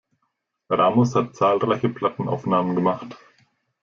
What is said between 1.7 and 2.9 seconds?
Plattenaufnahmen